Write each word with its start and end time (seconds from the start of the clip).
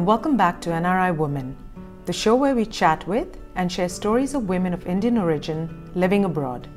and 0.00 0.06
welcome 0.06 0.34
back 0.34 0.62
to 0.62 0.70
NRI 0.70 1.14
Woman, 1.14 1.54
the 2.06 2.12
show 2.14 2.34
where 2.34 2.54
we 2.54 2.64
chat 2.64 3.06
with 3.06 3.36
and 3.56 3.70
share 3.70 3.86
stories 3.86 4.32
of 4.32 4.48
women 4.48 4.72
of 4.72 4.86
Indian 4.86 5.18
origin 5.18 5.92
living 5.94 6.24
abroad. 6.24 6.68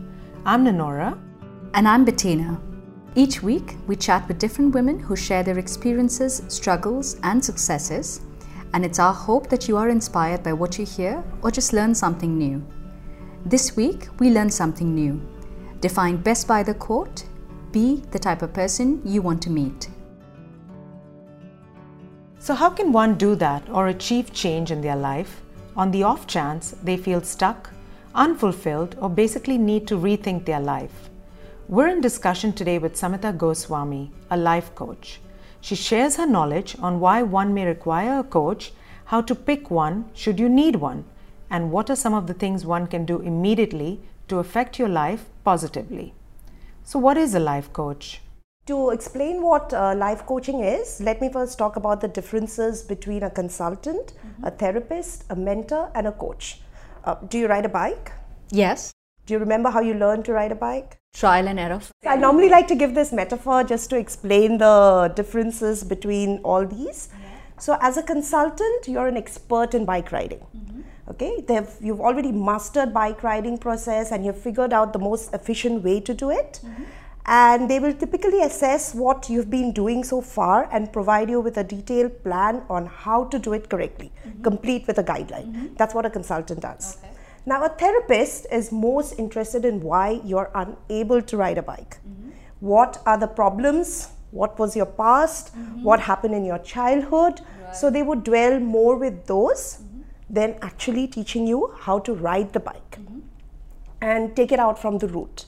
I'm 0.46 0.66
Nanora. 0.66 1.18
And 1.74 1.88
I'm 1.88 2.04
Bettina. 2.04 2.60
Each 3.16 3.42
week, 3.42 3.78
we 3.88 3.96
chat 3.96 4.28
with 4.28 4.40
different 4.40 4.76
women 4.76 5.00
who 5.00 5.16
share 5.16 5.42
their 5.42 5.58
experiences, 5.58 6.44
struggles, 6.50 7.16
and 7.24 7.42
successes. 7.42 8.20
And 8.74 8.84
it's 8.84 9.00
our 9.00 9.14
hope 9.14 9.48
that 9.48 9.70
you 9.70 9.78
are 9.78 9.88
inspired 9.88 10.44
by 10.44 10.52
what 10.52 10.78
you 10.78 10.86
hear 10.86 11.24
or 11.42 11.50
just 11.50 11.72
learn 11.72 11.96
something 11.96 12.38
new. 12.38 12.62
This 13.46 13.78
week, 13.78 14.10
we 14.20 14.32
learned 14.32 14.54
something 14.54 14.94
new. 14.94 15.22
Defined 15.80 16.26
best 16.26 16.46
by 16.46 16.62
the 16.62 16.74
quote 16.74 17.24
Be 17.72 18.04
the 18.12 18.20
type 18.20 18.42
of 18.42 18.52
person 18.52 19.02
you 19.06 19.22
want 19.22 19.42
to 19.44 19.50
meet. 19.50 19.88
So, 22.44 22.54
how 22.56 22.72
can 22.72 22.92
one 22.92 23.16
do 23.16 23.36
that 23.36 23.70
or 23.70 23.88
achieve 23.88 24.34
change 24.34 24.70
in 24.70 24.82
their 24.82 24.98
life 24.98 25.42
on 25.78 25.92
the 25.92 26.04
off 26.04 26.28
chance 26.28 26.76
they 26.84 26.98
feel 26.98 27.22
stuck, 27.22 27.70
unfulfilled, 28.14 28.98
or 29.00 29.10
basically 29.10 29.58
need 29.58 29.88
to 29.88 29.96
rethink 29.96 30.44
their 30.44 30.60
life? 30.60 31.10
We're 31.70 31.88
in 31.88 32.02
discussion 32.02 32.52
today 32.52 32.80
with 32.80 32.96
Samita 32.96 33.38
Goswami, 33.38 34.12
a 34.30 34.36
life 34.36 34.76
coach. 34.76 35.22
She 35.62 35.76
shares 35.76 36.18
her 36.18 36.28
knowledge 36.28 36.76
on 36.82 37.00
why 37.00 37.24
one 37.24 37.54
may 37.54 37.66
require 37.66 38.20
a 38.20 38.26
coach, 38.26 38.74
how 39.06 39.22
to 39.22 39.36
pick 39.36 39.72
one 39.72 40.10
should 40.14 40.38
you 40.38 40.50
need 40.50 40.76
one, 40.76 41.06
and 41.50 41.72
what 41.72 41.90
are 41.90 41.96
some 41.96 42.14
of 42.14 42.28
the 42.28 42.34
things 42.34 42.66
one 42.66 42.88
can 42.88 43.06
do 43.06 43.22
immediately 43.22 44.02
to 44.28 44.40
affect 44.40 44.78
your 44.78 44.90
life 44.90 45.28
positively. 45.46 46.14
So, 46.84 47.00
what 47.00 47.16
is 47.16 47.34
a 47.34 47.40
life 47.40 47.72
coach? 47.72 48.20
To 48.68 48.92
explain 48.92 49.42
what 49.42 49.74
uh, 49.74 49.94
life 49.94 50.26
coaching 50.26 50.62
is, 50.62 51.02
let 51.02 51.20
me 51.20 51.30
first 51.30 51.58
talk 51.58 51.76
about 51.76 52.00
the 52.00 52.08
differences 52.08 52.82
between 52.82 53.24
a 53.24 53.30
consultant, 53.30 54.14
mm-hmm. 54.14 54.46
a 54.46 54.52
therapist, 54.52 55.26
a 55.30 55.36
mentor, 55.36 55.92
and 55.94 56.08
a 56.08 56.14
coach. 56.14 56.62
Uh, 57.04 57.16
do 57.28 57.38
you 57.38 57.48
ride 57.48 57.66
a 57.66 57.70
bike? 57.70 58.14
Yes. 58.52 58.94
Do 59.26 59.34
you 59.34 59.40
remember 59.40 59.70
how 59.70 59.82
you 59.82 59.96
learned 59.96 60.24
to 60.26 60.32
ride 60.32 60.54
a 60.54 60.56
bike? 60.56 60.98
Trial 61.14 61.50
and 61.50 61.60
error. 61.60 61.82
I 62.08 62.16
normally 62.16 62.48
like 62.48 62.70
to 62.70 62.76
give 62.76 62.96
this 62.96 63.12
metaphor 63.12 63.66
just 63.66 63.90
to 63.90 63.98
explain 63.98 64.60
the 64.60 65.12
differences 65.14 65.84
between 65.84 66.38
all 66.46 66.66
these. 66.66 67.10
Yeah. 67.12 67.60
So, 67.60 67.78
as 67.82 67.98
a 67.98 68.04
consultant, 68.04 68.88
you're 68.88 69.08
an 69.08 69.18
expert 69.18 69.74
in 69.74 69.84
bike 69.84 70.14
riding. 70.14 70.40
Mm-hmm. 70.40 70.82
Okay, 71.10 71.44
you've 71.82 72.00
already 72.00 72.32
mastered 72.32 72.94
bike 72.94 73.24
riding 73.24 73.58
process 73.58 74.14
and 74.14 74.26
you've 74.26 74.40
figured 74.40 74.72
out 74.72 74.94
the 74.94 75.00
most 75.00 75.34
efficient 75.34 75.84
way 75.84 76.00
to 76.00 76.14
do 76.14 76.30
it. 76.30 76.62
Mm-hmm 76.64 76.84
and 77.26 77.70
they 77.70 77.80
will 77.80 77.94
typically 77.94 78.42
assess 78.42 78.94
what 78.94 79.30
you've 79.30 79.50
been 79.50 79.72
doing 79.72 80.04
so 80.04 80.22
far 80.22 80.68
and 80.72 80.92
provide 80.92 81.30
you 81.30 81.40
with 81.40 81.58
a 81.58 81.64
detailed 81.64 82.22
plan 82.24 82.64
on 82.70 82.86
how 82.86 83.24
to 83.26 83.40
do 83.40 83.54
it 83.54 83.70
correctly, 83.70 84.12
mm-hmm. 84.28 84.42
complete 84.44 84.86
with 84.88 84.98
a 84.98 85.04
guideline. 85.04 85.54
Mm-hmm. 85.54 85.76
That's 85.78 85.94
what 85.94 86.06
a 86.06 86.10
consultant 86.10 86.60
does. 86.60 86.98
Okay. 86.98 87.14
Now, 87.46 87.64
a 87.64 87.70
therapist 87.70 88.48
is 88.52 88.72
most 88.72 89.20
interested 89.20 89.64
in 89.64 89.80
why 89.80 90.22
you're 90.26 90.52
unable 90.54 91.22
to 91.22 91.38
ride 91.38 91.58
a 91.58 91.62
bike. 91.62 91.98
Mm-hmm. 91.98 92.30
What 92.60 93.02
are 93.06 93.18
the 93.18 93.28
problems? 93.28 94.10
What 94.32 94.60
was 94.60 94.76
your 94.76 94.86
past? 94.86 95.56
Mm-hmm. 95.56 95.84
What 95.84 96.02
happened 96.02 96.36
in 96.36 96.44
your 96.44 96.60
childhood? 96.60 97.42
Right. 97.64 97.76
So, 97.76 97.90
they 97.90 98.04
would 98.04 98.24
dwell 98.24 98.60
more 98.60 98.98
with 98.98 99.28
those 99.28 99.80
mm-hmm. 99.82 100.02
than 100.30 100.58
actually 100.62 101.08
teaching 101.08 101.48
you 101.48 101.74
how 101.80 102.00
to 102.00 102.14
ride 102.14 102.52
the 102.52 102.60
bike 102.60 102.98
mm-hmm. 103.00 103.20
and 104.02 104.36
take 104.36 104.52
it 104.52 104.60
out 104.60 104.78
from 104.78 104.98
the 104.98 105.08
root. 105.08 105.46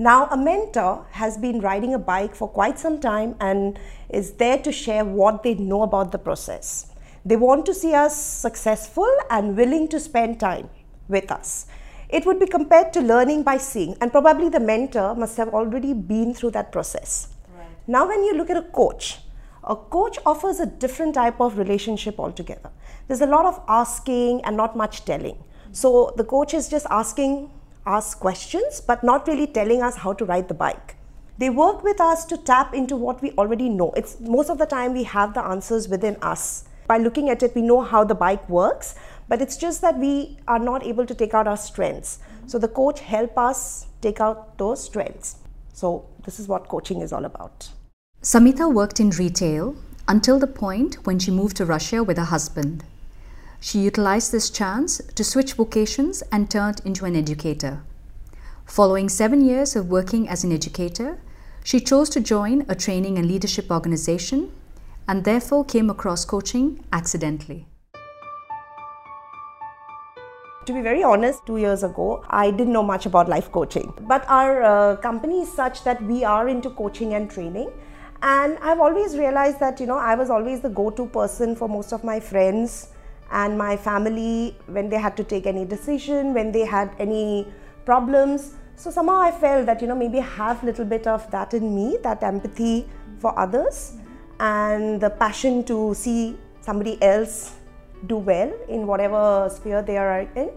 Now, 0.00 0.26
a 0.26 0.36
mentor 0.36 1.06
has 1.10 1.36
been 1.36 1.58
riding 1.58 1.92
a 1.92 1.98
bike 1.98 2.32
for 2.32 2.48
quite 2.48 2.78
some 2.78 3.00
time 3.00 3.34
and 3.40 3.76
is 4.08 4.34
there 4.34 4.56
to 4.58 4.70
share 4.70 5.04
what 5.04 5.42
they 5.42 5.54
know 5.54 5.82
about 5.82 6.12
the 6.12 6.18
process. 6.18 6.86
They 7.24 7.34
want 7.34 7.66
to 7.66 7.74
see 7.74 7.94
us 7.94 8.16
successful 8.16 9.10
and 9.28 9.56
willing 9.56 9.88
to 9.88 9.98
spend 9.98 10.38
time 10.38 10.70
with 11.08 11.32
us. 11.32 11.66
It 12.08 12.24
would 12.26 12.38
be 12.38 12.46
compared 12.46 12.92
to 12.92 13.00
learning 13.00 13.42
by 13.42 13.56
seeing, 13.56 13.96
and 14.00 14.12
probably 14.12 14.48
the 14.48 14.60
mentor 14.60 15.16
must 15.16 15.36
have 15.36 15.48
already 15.48 15.94
been 15.94 16.32
through 16.32 16.52
that 16.52 16.70
process. 16.70 17.30
Right. 17.56 17.66
Now, 17.88 18.06
when 18.06 18.22
you 18.22 18.34
look 18.34 18.50
at 18.50 18.56
a 18.56 18.62
coach, 18.62 19.18
a 19.64 19.74
coach 19.74 20.16
offers 20.24 20.60
a 20.60 20.66
different 20.66 21.14
type 21.14 21.40
of 21.40 21.58
relationship 21.58 22.20
altogether. 22.20 22.70
There's 23.08 23.20
a 23.20 23.26
lot 23.26 23.46
of 23.46 23.60
asking 23.66 24.44
and 24.44 24.56
not 24.56 24.76
much 24.76 25.04
telling. 25.04 25.42
So, 25.72 26.14
the 26.16 26.24
coach 26.24 26.54
is 26.54 26.68
just 26.68 26.86
asking 26.88 27.50
ask 27.86 28.18
questions, 28.18 28.80
but 28.80 29.02
not 29.02 29.26
really 29.26 29.46
telling 29.46 29.82
us 29.82 29.96
how 29.96 30.12
to 30.12 30.24
ride 30.24 30.48
the 30.48 30.54
bike. 30.54 30.96
They 31.38 31.50
work 31.50 31.84
with 31.84 32.00
us 32.00 32.24
to 32.26 32.36
tap 32.36 32.74
into 32.74 32.96
what 32.96 33.22
we 33.22 33.30
already 33.32 33.68
know. 33.68 33.92
It's 33.96 34.18
most 34.20 34.50
of 34.50 34.58
the 34.58 34.66
time 34.66 34.92
we 34.92 35.04
have 35.04 35.34
the 35.34 35.44
answers 35.44 35.88
within 35.88 36.16
us. 36.20 36.64
By 36.88 36.98
looking 36.98 37.30
at 37.30 37.42
it, 37.42 37.54
we 37.54 37.62
know 37.62 37.80
how 37.80 38.02
the 38.02 38.14
bike 38.14 38.48
works, 38.48 38.94
but 39.28 39.40
it's 39.40 39.56
just 39.56 39.80
that 39.82 39.98
we 39.98 40.38
are 40.48 40.58
not 40.58 40.84
able 40.84 41.06
to 41.06 41.14
take 41.14 41.34
out 41.34 41.46
our 41.46 41.56
strengths. 41.56 42.18
So 42.46 42.58
the 42.58 42.68
coach 42.68 43.00
help 43.00 43.38
us 43.38 43.86
take 44.00 44.20
out 44.20 44.58
those 44.58 44.82
strengths. 44.82 45.36
So 45.72 46.06
this 46.24 46.40
is 46.40 46.48
what 46.48 46.66
coaching 46.68 47.02
is 47.02 47.12
all 47.12 47.24
about. 47.24 47.70
Samita 48.22 48.72
worked 48.72 48.98
in 48.98 49.10
retail 49.10 49.76
until 50.08 50.38
the 50.38 50.46
point 50.46 50.96
when 51.06 51.18
she 51.18 51.30
moved 51.30 51.56
to 51.58 51.66
Russia 51.66 52.02
with 52.02 52.16
her 52.16 52.24
husband. 52.24 52.82
She 53.60 53.80
utilized 53.80 54.30
this 54.30 54.50
chance 54.50 55.00
to 55.14 55.24
switch 55.24 55.54
vocations 55.54 56.22
and 56.30 56.48
turned 56.48 56.80
into 56.84 57.04
an 57.04 57.16
educator. 57.16 57.82
Following 58.64 59.08
seven 59.08 59.44
years 59.44 59.74
of 59.74 59.90
working 59.90 60.28
as 60.28 60.44
an 60.44 60.52
educator, 60.52 61.18
she 61.64 61.80
chose 61.80 62.08
to 62.10 62.20
join 62.20 62.64
a 62.68 62.76
training 62.76 63.18
and 63.18 63.26
leadership 63.26 63.70
organization 63.70 64.52
and 65.08 65.24
therefore 65.24 65.64
came 65.64 65.90
across 65.90 66.24
coaching 66.24 66.84
accidentally. 66.92 67.66
To 70.66 70.72
be 70.74 70.82
very 70.82 71.02
honest, 71.02 71.44
two 71.46 71.56
years 71.56 71.82
ago, 71.82 72.22
I 72.28 72.50
didn't 72.50 72.74
know 72.74 72.82
much 72.82 73.06
about 73.06 73.28
life 73.28 73.50
coaching. 73.50 73.92
But 74.02 74.24
our 74.28 74.62
uh, 74.62 74.96
company 74.96 75.40
is 75.40 75.50
such 75.50 75.82
that 75.84 76.00
we 76.02 76.24
are 76.24 76.48
into 76.48 76.70
coaching 76.70 77.14
and 77.14 77.28
training. 77.28 77.72
And 78.22 78.58
I've 78.58 78.78
always 78.78 79.16
realized 79.16 79.58
that, 79.60 79.80
you 79.80 79.86
know, 79.86 79.96
I 79.96 80.14
was 80.14 80.30
always 80.30 80.60
the 80.60 80.68
go 80.68 80.90
to 80.90 81.06
person 81.06 81.56
for 81.56 81.68
most 81.68 81.92
of 81.92 82.04
my 82.04 82.20
friends 82.20 82.88
and 83.30 83.58
my 83.58 83.76
family 83.76 84.56
when 84.66 84.88
they 84.88 84.96
had 84.96 85.16
to 85.16 85.24
take 85.24 85.46
any 85.46 85.64
decision, 85.64 86.34
when 86.34 86.52
they 86.52 86.64
had 86.64 86.94
any 86.98 87.46
problems. 87.84 88.54
So 88.76 88.90
somehow 88.90 89.18
I 89.20 89.30
felt 89.30 89.66
that, 89.66 89.82
you 89.82 89.88
know, 89.88 89.96
maybe 89.96 90.18
I 90.18 90.22
have 90.22 90.62
a 90.62 90.66
little 90.66 90.84
bit 90.84 91.06
of 91.06 91.30
that 91.30 91.52
in 91.52 91.74
me, 91.74 91.98
that 92.02 92.22
empathy 92.22 92.86
for 93.18 93.38
others 93.38 93.94
and 94.40 95.00
the 95.00 95.10
passion 95.10 95.64
to 95.64 95.94
see 95.94 96.36
somebody 96.60 97.02
else 97.02 97.56
do 98.06 98.16
well 98.16 98.52
in 98.68 98.86
whatever 98.86 99.50
sphere 99.52 99.82
they 99.82 99.96
are 99.98 100.20
in. 100.36 100.50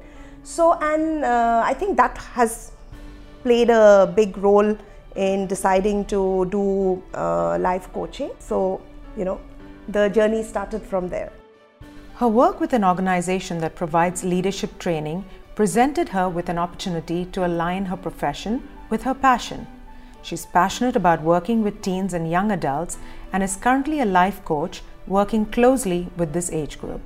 So, 0.43 0.73
and 0.73 1.25
uh, 1.25 1.63
I 1.65 1.73
think 1.73 1.97
that 1.97 2.17
has 2.17 2.71
played 3.43 3.69
a 3.69 4.11
big 4.15 4.37
role 4.37 4.77
in 5.15 5.47
deciding 5.47 6.05
to 6.05 6.45
do 6.51 7.01
uh, 7.13 7.57
life 7.59 7.91
coaching. 7.91 8.31
So, 8.39 8.81
you 9.17 9.25
know, 9.25 9.41
the 9.87 10.09
journey 10.09 10.43
started 10.43 10.83
from 10.83 11.09
there. 11.09 11.31
Her 12.21 12.27
work 12.27 12.59
with 12.59 12.73
an 12.73 12.83
organization 12.83 13.57
that 13.61 13.73
provides 13.73 14.23
leadership 14.23 14.77
training 14.77 15.25
presented 15.55 16.09
her 16.09 16.29
with 16.29 16.49
an 16.49 16.59
opportunity 16.59 17.25
to 17.25 17.47
align 17.47 17.85
her 17.85 17.97
profession 17.97 18.61
with 18.91 19.01
her 19.01 19.15
passion. 19.15 19.65
She's 20.21 20.45
passionate 20.45 20.95
about 20.95 21.23
working 21.23 21.63
with 21.63 21.81
teens 21.81 22.13
and 22.13 22.29
young 22.29 22.51
adults 22.51 22.99
and 23.33 23.41
is 23.41 23.55
currently 23.55 24.01
a 24.01 24.05
life 24.05 24.45
coach 24.45 24.83
working 25.07 25.47
closely 25.47 26.09
with 26.15 26.31
this 26.31 26.51
age 26.51 26.77
group. 26.79 27.01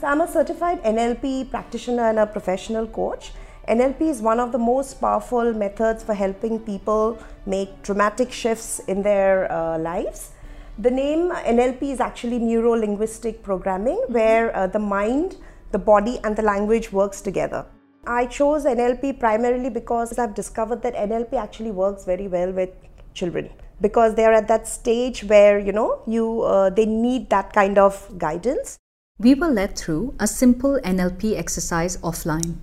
So, 0.00 0.06
I'm 0.06 0.22
a 0.22 0.32
certified 0.32 0.82
NLP 0.82 1.50
practitioner 1.50 2.08
and 2.08 2.18
a 2.18 2.26
professional 2.26 2.86
coach. 2.86 3.32
NLP 3.68 4.00
is 4.00 4.22
one 4.22 4.40
of 4.40 4.50
the 4.50 4.58
most 4.58 4.98
powerful 4.98 5.52
methods 5.52 6.02
for 6.02 6.14
helping 6.14 6.58
people 6.58 7.18
make 7.44 7.82
dramatic 7.82 8.32
shifts 8.32 8.78
in 8.88 9.02
their 9.02 9.52
uh, 9.52 9.76
lives. 9.78 10.30
The 10.78 10.90
name 10.90 11.30
NLP 11.30 11.84
is 11.84 12.00
actually 12.00 12.38
neuro 12.38 12.72
linguistic 12.72 13.42
programming, 13.42 13.96
where 14.08 14.54
uh, 14.54 14.66
the 14.66 14.78
mind, 14.78 15.36
the 15.72 15.78
body, 15.78 16.18
and 16.22 16.36
the 16.36 16.42
language 16.42 16.92
works 16.92 17.22
together. 17.22 17.64
I 18.06 18.26
chose 18.26 18.66
NLP 18.66 19.18
primarily 19.18 19.70
because 19.70 20.18
I've 20.18 20.34
discovered 20.34 20.82
that 20.82 20.94
NLP 20.94 21.32
actually 21.32 21.70
works 21.70 22.04
very 22.04 22.28
well 22.28 22.52
with 22.52 22.68
children 23.14 23.48
because 23.80 24.16
they 24.16 24.26
are 24.26 24.34
at 24.34 24.48
that 24.48 24.68
stage 24.68 25.24
where 25.24 25.58
you 25.58 25.72
know 25.72 26.02
you 26.06 26.42
uh, 26.42 26.68
they 26.68 26.84
need 26.84 27.30
that 27.30 27.54
kind 27.54 27.78
of 27.78 28.18
guidance. 28.18 28.76
We 29.18 29.34
were 29.34 29.48
led 29.48 29.78
through 29.78 30.14
a 30.20 30.26
simple 30.26 30.78
NLP 30.84 31.38
exercise 31.38 31.96
offline 31.98 32.56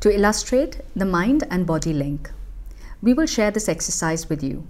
to 0.00 0.12
illustrate 0.12 0.80
the 0.96 1.06
mind 1.06 1.44
and 1.48 1.64
body 1.64 1.92
link. 1.92 2.32
We 3.02 3.14
will 3.14 3.26
share 3.26 3.52
this 3.52 3.68
exercise 3.68 4.28
with 4.28 4.42
you. 4.42 4.66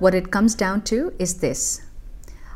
What 0.00 0.14
it 0.14 0.30
comes 0.30 0.54
down 0.54 0.80
to 0.84 1.12
is 1.18 1.34
this 1.40 1.82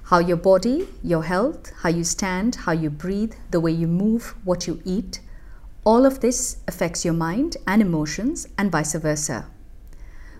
how 0.05 0.19
your 0.19 0.38
body, 0.38 0.88
your 1.02 1.25
health, 1.25 1.73
how 1.82 1.91
you 1.91 2.02
stand, 2.02 2.55
how 2.55 2.73
you 2.73 2.88
breathe, 2.88 3.35
the 3.50 3.61
way 3.61 3.70
you 3.70 3.87
move, 3.87 4.35
what 4.44 4.67
you 4.67 4.81
eat, 4.85 5.20
all 5.85 6.06
of 6.06 6.20
this 6.20 6.56
affects 6.67 7.05
your 7.05 7.12
mind 7.12 7.58
and 7.67 7.82
emotions, 7.82 8.49
and 8.56 8.73
vice 8.73 8.94
versa. 8.94 9.44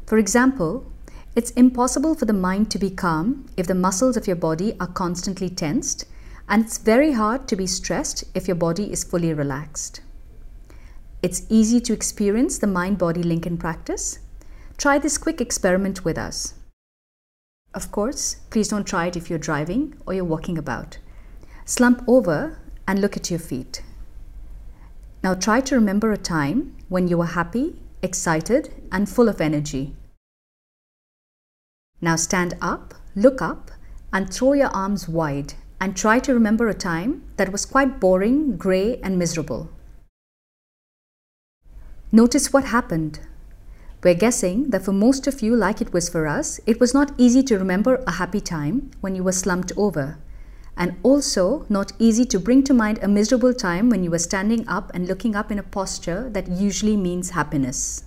For 0.07 0.17
example, 0.17 0.91
it's 1.37 1.51
impossible 1.51 2.15
for 2.15 2.25
the 2.25 2.33
mind 2.33 2.71
to 2.71 2.79
be 2.79 2.89
calm 2.89 3.47
if 3.59 3.67
the 3.67 3.75
muscles 3.75 4.17
of 4.17 4.27
your 4.27 4.37
body 4.37 4.75
are 4.81 4.87
constantly 4.87 5.51
tensed 5.51 6.07
and 6.49 6.65
it's 6.65 6.79
very 6.79 7.13
hard 7.13 7.47
to 7.49 7.57
be 7.57 7.67
stressed 7.67 8.25
if 8.35 8.49
your 8.49 8.55
body 8.55 8.91
is 8.91 9.05
fully 9.05 9.35
relaxed. 9.35 10.01
It's 11.23 11.43
easy 11.51 11.81
to 11.83 11.93
experience 11.93 12.57
the 12.57 12.67
mind 12.67 12.97
body 12.97 13.23
link 13.23 13.47
in 13.47 13.59
practice. 13.59 14.21
Try 14.79 14.99
this 14.99 15.19
quick 15.19 15.43
experiment 15.43 16.03
with 16.03 16.17
us. 16.17 16.55
Of 17.75 17.91
course, 17.91 18.37
please 18.51 18.69
don't 18.69 18.87
try 18.87 19.07
it 19.07 19.17
if 19.17 19.29
you're 19.29 19.39
driving 19.39 19.95
or 20.07 20.15
you're 20.15 20.25
walking 20.25 20.57
about. 20.57 20.99
Slump 21.65 22.05
over 22.07 22.59
and 22.87 23.01
look 23.01 23.17
at 23.17 23.31
your 23.31 23.41
feet. 23.41 23.83
Now 25.25 25.35
try 25.35 25.61
to 25.63 25.75
remember 25.75 26.13
a 26.13 26.17
time 26.17 26.77
when 26.89 27.09
you 27.09 27.19
were 27.19 27.35
happy, 27.35 27.77
excited, 28.01 28.73
and 28.93 29.09
full 29.09 29.29
of 29.29 29.41
energy. 29.41 29.97
Now 32.01 32.15
stand 32.15 32.55
up, 32.61 32.95
look 33.17 33.43
up, 33.43 33.73
and 34.13 34.33
throw 34.33 34.53
your 34.53 34.69
arms 34.69 35.09
wide 35.09 35.55
and 35.81 35.97
try 35.97 36.21
to 36.21 36.33
remember 36.33 36.69
a 36.69 36.75
time 36.75 37.25
that 37.37 37.51
was 37.51 37.67
quite 37.67 37.99
boring, 37.99 38.57
grey, 38.57 38.99
and 39.03 39.19
miserable. 39.19 39.69
Notice 42.13 42.53
what 42.53 42.67
happened. 42.67 43.19
We're 44.05 44.13
guessing 44.13 44.69
that 44.69 44.85
for 44.85 44.93
most 44.93 45.27
of 45.27 45.41
you, 45.41 45.57
like 45.57 45.81
it 45.81 45.95
was 45.95 46.11
for 46.11 46.27
us, 46.27 46.61
it 46.67 46.79
was 46.79 46.93
not 46.93 47.13
easy 47.17 47.43
to 47.45 47.59
remember 47.59 48.05
a 48.07 48.13
happy 48.13 48.41
time 48.41 48.91
when 49.01 49.15
you 49.15 49.25
were 49.25 49.33
slumped 49.33 49.73
over, 49.79 50.19
and 50.77 50.99
also 51.03 51.65
not 51.71 51.93
easy 51.99 52.27
to 52.27 52.39
bring 52.39 52.63
to 52.65 52.75
mind 52.75 52.99
a 53.01 53.09
miserable 53.09 53.55
time 53.55 53.89
when 53.89 54.05
you 54.05 54.11
were 54.11 54.19
standing 54.19 54.69
up 54.69 54.91
and 54.93 55.09
looking 55.09 55.35
up 55.35 55.51
in 55.51 55.59
a 55.59 55.63
posture 55.63 56.29
that 56.29 56.49
usually 56.49 56.99
means 56.99 57.31
happiness. 57.31 58.05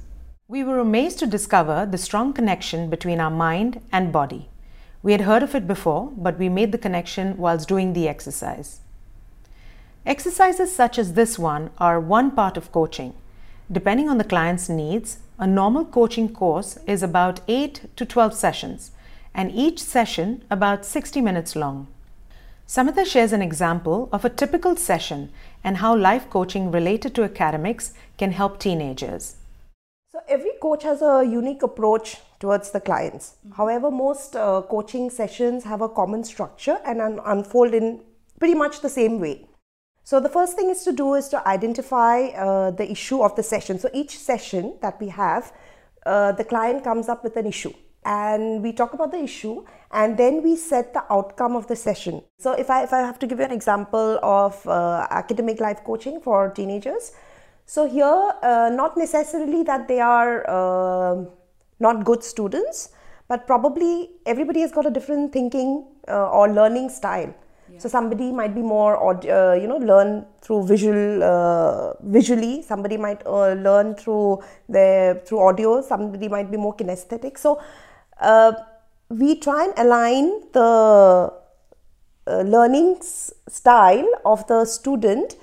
We 0.48 0.64
were 0.64 0.78
amazed 0.78 1.18
to 1.20 1.26
discover 1.26 1.88
the 1.88 1.98
strong 1.98 2.32
connection 2.32 2.92
between 2.92 3.20
our 3.20 3.32
mind 3.32 3.82
and 3.92 4.14
body. 4.14 4.50
We 5.02 5.14
had 5.14 5.22
heard 5.22 5.42
of 5.42 5.56
it 5.56 5.66
before, 5.66 6.12
but 6.16 6.38
we 6.38 6.48
made 6.48 6.72
the 6.72 6.78
connection 6.78 7.38
whilst 7.38 7.68
doing 7.68 7.94
the 7.94 8.08
exercise. 8.08 8.82
Exercises 10.06 10.76
such 10.76 11.00
as 11.00 11.14
this 11.14 11.40
one 11.40 11.72
are 11.80 12.00
one 12.00 12.30
part 12.30 12.56
of 12.56 12.72
coaching. 12.72 13.16
Depending 13.72 14.08
on 14.10 14.20
the 14.20 14.24
client's 14.24 14.70
needs, 14.70 15.18
a 15.39 15.45
normal 15.45 15.86
coaching 15.86 16.34
course 16.34 16.80
is 16.88 17.04
about 17.04 17.42
8 17.48 17.95
to 17.95 18.06
12 18.06 18.34
sessions, 18.34 18.92
and 19.36 19.51
each 19.51 19.80
session 19.80 20.44
about 20.50 20.84
60 20.86 21.22
minutes 21.22 21.56
long. 21.56 21.88
Samitha 22.68 23.06
shares 23.06 23.31
an 23.34 23.42
example 23.42 24.10
of 24.12 24.25
a 24.25 24.30
typical 24.30 24.75
session 24.75 25.31
and 25.63 25.78
how 25.78 25.95
life 25.95 26.30
coaching 26.30 26.72
related 26.72 27.13
to 27.16 27.24
academics 27.24 27.94
can 28.18 28.31
help 28.31 28.60
teenagers. 28.60 29.36
So, 30.12 30.19
every 30.28 30.51
coach 30.62 30.84
has 30.84 31.01
a 31.01 31.24
unique 31.24 31.62
approach 31.62 32.18
towards 32.39 32.72
the 32.72 32.81
clients. 32.81 33.36
However, 33.56 33.92
most 33.92 34.36
uh, 34.36 34.63
coaching 34.63 35.10
sessions 35.10 35.63
have 35.66 35.81
a 35.81 35.89
common 35.89 36.24
structure 36.24 36.80
and 36.84 37.00
un- 37.00 37.22
unfold 37.25 37.74
in 37.74 38.01
pretty 38.39 38.56
much 38.56 38.81
the 38.81 38.89
same 38.89 39.19
way. 39.19 39.47
So 40.07 40.21
the 40.21 40.30
first 40.30 40.56
thing 40.56 40.69
is 40.69 40.86
to 40.86 40.94
do 40.94 41.15
is 41.15 41.27
to 41.33 41.45
identify 41.45 42.27
uh, 42.27 42.71
the 42.71 42.89
issue 42.89 43.21
of 43.21 43.36
the 43.36 43.44
session. 43.44 43.77
So 43.77 43.89
each 43.94 44.18
session 44.18 44.75
that 44.81 45.01
we 45.01 45.09
have, 45.09 45.51
uh, 46.06 46.31
the 46.31 46.45
client 46.45 46.86
comes 46.86 47.09
up 47.09 47.25
with 47.25 47.36
an 47.36 47.45
issue 47.45 47.74
and 48.06 48.63
we 48.63 48.71
talk 48.71 48.94
about 48.94 49.12
the 49.12 49.21
issue 49.21 49.65
and 49.92 50.18
then 50.18 50.42
we 50.42 50.56
set 50.56 50.94
the 50.94 51.04
outcome 51.12 51.57
of 51.57 51.68
the 51.68 51.75
session. 51.75 52.24
So 52.39 52.54
if 52.54 52.69
I, 52.69 52.83
if 52.83 52.94
I 52.94 53.00
have 53.00 53.19
to 53.19 53.27
give 53.27 53.39
you 53.39 53.44
an 53.44 53.51
example 53.51 54.18
of 54.24 54.65
uh, 54.65 55.07
academic 55.09 55.59
life 55.59 55.83
coaching 55.83 56.21
for 56.21 56.51
teenagers, 56.51 57.12
so 57.65 57.86
here 57.86 58.31
uh, 58.44 58.69
not 58.74 58.95
necessarily 58.95 59.63
that 59.63 59.89
they 59.89 60.00
are 60.00 60.50
um, 60.50 61.27
not 61.81 62.06
good 62.06 62.24
students, 62.24 62.92
but 63.27 63.45
probably 63.45 64.12
everybody 64.25 64.62
has 64.62 64.71
got 64.71 64.86
a 64.86 64.89
different 64.89 65.33
thinking 65.33 65.86
uh, 66.07 66.30
or 66.30 66.48
learning 66.48 66.88
style. 66.88 67.36
So 67.78 67.90
somebody 67.90 68.31
might 68.31 68.56
be 68.56 68.62
more, 68.62 68.98
uh, 68.98 69.54
you 69.54 69.68
know, 69.68 69.78
learn 69.78 70.25
through 70.42 70.66
visual, 70.66 71.24
uh, 71.24 71.94
visually. 72.02 72.64
Somebody 72.64 72.98
might 72.98 73.25
uh, 73.25 73.54
learn 73.54 73.96
through 73.96 74.42
the 74.68 75.22
through 75.25 75.40
audio. 75.40 75.81
Somebody 75.81 76.28
might 76.28 76.50
be 76.50 76.58
more 76.58 76.75
kinesthetic. 76.75 77.38
So 77.38 77.62
uh, 78.19 78.54
we 79.10 79.36
try 79.40 79.66
and 79.66 79.74
align 79.78 80.42
the 80.54 81.31
uh, 82.28 82.42
learning 82.42 82.98
style 83.02 84.10
of 84.25 84.46
the 84.48 84.66
student 84.66 85.36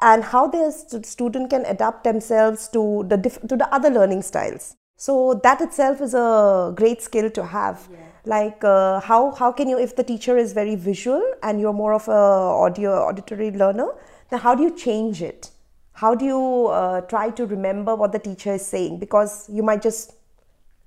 and 0.00 0.24
how 0.24 0.46
the 0.46 0.70
student 1.02 1.50
can 1.50 1.64
adapt 1.66 2.04
themselves 2.04 2.68
to 2.68 3.04
the 3.08 3.18
to 3.48 3.56
the 3.56 3.68
other 3.74 3.90
learning 3.90 4.22
styles. 4.22 4.76
So 4.96 5.40
that 5.42 5.60
itself 5.60 6.00
is 6.00 6.14
a 6.14 6.72
great 6.74 7.02
skill 7.02 7.30
to 7.30 7.44
have. 7.44 7.88
Yeah 7.92 8.07
like 8.32 8.62
uh, 8.62 9.00
how 9.00 9.30
how 9.40 9.50
can 9.50 9.68
you 9.68 9.78
if 9.78 9.96
the 9.96 10.04
teacher 10.04 10.36
is 10.36 10.52
very 10.52 10.74
visual 10.86 11.22
and 11.42 11.60
you're 11.60 11.72
more 11.72 11.94
of 11.94 12.08
a 12.08 12.22
audio 12.64 12.96
auditory 13.04 13.50
learner 13.50 13.88
then 14.30 14.40
how 14.40 14.54
do 14.54 14.62
you 14.62 14.74
change 14.76 15.22
it? 15.22 15.50
How 15.92 16.14
do 16.14 16.24
you 16.24 16.66
uh, 16.66 17.00
try 17.12 17.30
to 17.30 17.46
remember 17.46 17.94
what 17.96 18.12
the 18.12 18.18
teacher 18.18 18.52
is 18.52 18.64
saying? 18.64 18.98
Because 18.98 19.48
you 19.48 19.62
might 19.62 19.82
just 19.82 20.12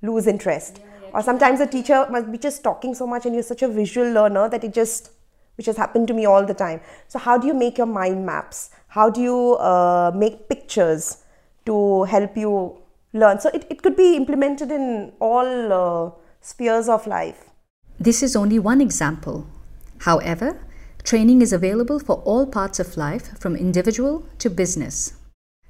lose 0.02 0.28
interest. 0.28 0.78
Yeah, 0.78 0.86
yeah, 0.86 1.10
or 1.16 1.24
sometimes 1.24 1.60
the 1.60 1.68
teacher 1.68 2.06
must 2.10 2.32
be 2.32 2.38
just 2.38 2.64
talking 2.64 2.94
so 2.96 3.08
much 3.08 3.26
and 3.26 3.34
you're 3.34 3.44
such 3.44 3.64
a 3.64 3.68
visual 3.68 4.12
learner 4.12 4.48
that 4.50 4.64
it 4.64 4.74
just 4.74 5.12
which 5.58 5.66
has 5.66 5.78
happened 5.78 6.08
to 6.08 6.14
me 6.14 6.26
all 6.26 6.46
the 6.46 6.54
time. 6.54 6.80
So 7.08 7.20
how 7.20 7.38
do 7.38 7.48
you 7.48 7.54
make 7.54 7.78
your 7.78 7.88
mind 7.88 8.26
maps? 8.26 8.70
How 8.88 9.10
do 9.10 9.22
you 9.22 9.56
uh, 9.56 10.12
make 10.16 10.48
pictures 10.48 11.18
to 11.66 12.04
help 12.04 12.38
you 12.38 12.78
learn? 13.14 13.40
So 13.40 13.50
it, 13.54 13.66
it 13.70 13.82
could 13.82 13.96
be 13.96 14.16
implemented 14.16 14.72
in 14.72 15.12
all 15.20 15.74
uh, 15.74 16.12
spheres 16.42 16.90
of 16.90 17.06
life. 17.06 17.50
This 18.00 18.24
is 18.24 18.36
only 18.36 18.58
one 18.58 18.82
example. 18.82 19.48
However, 20.00 20.60
training 21.04 21.42
is 21.42 21.54
available 21.54 22.00
for 22.00 22.16
all 22.26 22.48
parts 22.48 22.80
of 22.80 22.98
life 22.98 23.38
from 23.40 23.56
individual 23.56 24.26
to 24.40 24.50
business. 24.50 25.14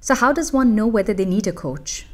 So, 0.00 0.14
how 0.14 0.32
does 0.32 0.52
one 0.52 0.74
know 0.74 0.86
whether 0.86 1.12
they 1.12 1.26
need 1.26 1.46
a 1.46 1.52
coach? 1.52 2.06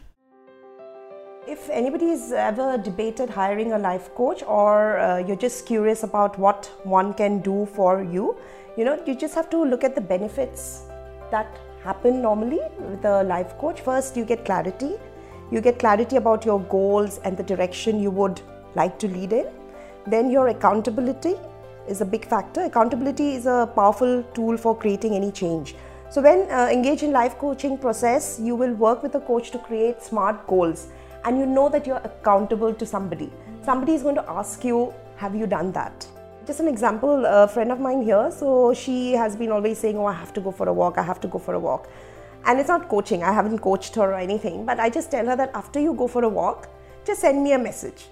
If 1.46 1.70
anybody 1.70 2.08
has 2.08 2.32
ever 2.32 2.76
debated 2.76 3.30
hiring 3.30 3.72
a 3.72 3.78
life 3.78 4.12
coach 4.14 4.42
or 4.42 4.98
uh, 4.98 5.18
you're 5.18 5.36
just 5.36 5.64
curious 5.64 6.02
about 6.02 6.38
what 6.38 6.66
one 6.82 7.14
can 7.14 7.38
do 7.40 7.66
for 7.66 8.02
you, 8.02 8.36
you 8.76 8.84
know, 8.84 9.00
you 9.06 9.14
just 9.14 9.34
have 9.34 9.48
to 9.50 9.64
look 9.64 9.84
at 9.84 9.94
the 9.94 10.00
benefits 10.00 10.82
that 11.30 11.46
happen 11.82 12.20
normally 12.20 12.60
with 12.80 13.04
a 13.04 13.22
life 13.22 13.56
coach. 13.56 13.80
First, 13.80 14.16
you 14.16 14.24
get 14.24 14.44
clarity 14.44 14.96
you 15.50 15.60
get 15.60 15.78
clarity 15.78 16.16
about 16.16 16.44
your 16.44 16.60
goals 16.60 17.18
and 17.24 17.36
the 17.36 17.42
direction 17.42 18.00
you 18.00 18.10
would 18.10 18.40
like 18.74 18.98
to 18.98 19.08
lead 19.08 19.32
in. 19.32 19.46
Then 20.06 20.30
your 20.30 20.48
accountability 20.48 21.34
is 21.88 22.00
a 22.00 22.04
big 22.04 22.26
factor. 22.26 22.62
Accountability 22.64 23.34
is 23.34 23.46
a 23.46 23.70
powerful 23.74 24.22
tool 24.34 24.56
for 24.56 24.76
creating 24.76 25.14
any 25.14 25.32
change. 25.32 25.74
So 26.10 26.22
when 26.22 26.50
uh, 26.50 26.68
engaged 26.72 27.02
in 27.02 27.12
life 27.12 27.36
coaching 27.38 27.76
process, 27.76 28.40
you 28.42 28.56
will 28.56 28.72
work 28.74 29.02
with 29.02 29.14
a 29.14 29.20
coach 29.20 29.50
to 29.50 29.58
create 29.58 30.02
smart 30.02 30.46
goals 30.46 30.88
and 31.24 31.38
you 31.38 31.44
know 31.44 31.68
that 31.68 31.86
you're 31.86 32.04
accountable 32.04 32.72
to 32.72 32.86
somebody. 32.86 33.30
Somebody 33.62 33.92
is 33.94 34.02
going 34.02 34.14
to 34.14 34.30
ask 34.30 34.64
you, 34.64 34.94
have 35.16 35.34
you 35.34 35.46
done 35.46 35.72
that? 35.72 36.06
Just 36.46 36.60
an 36.60 36.68
example, 36.68 37.26
a 37.26 37.46
friend 37.46 37.70
of 37.70 37.78
mine 37.78 38.02
here, 38.02 38.30
so 38.30 38.72
she 38.72 39.12
has 39.12 39.36
been 39.36 39.52
always 39.52 39.78
saying, 39.78 39.98
oh, 39.98 40.06
I 40.06 40.14
have 40.14 40.32
to 40.32 40.40
go 40.40 40.50
for 40.50 40.68
a 40.68 40.72
walk, 40.72 40.96
I 40.96 41.02
have 41.02 41.20
to 41.20 41.28
go 41.28 41.38
for 41.38 41.52
a 41.52 41.58
walk. 41.58 41.90
And 42.48 42.58
it's 42.58 42.68
not 42.70 42.88
coaching, 42.88 43.22
I 43.22 43.30
haven't 43.30 43.58
coached 43.58 43.94
her 43.96 44.10
or 44.10 44.14
anything, 44.14 44.64
but 44.64 44.80
I 44.80 44.88
just 44.88 45.10
tell 45.10 45.26
her 45.26 45.36
that 45.36 45.50
after 45.54 45.78
you 45.78 45.92
go 45.92 46.08
for 46.08 46.24
a 46.24 46.28
walk, 46.30 46.70
just 47.04 47.20
send 47.20 47.44
me 47.44 47.52
a 47.52 47.58
message 47.58 48.06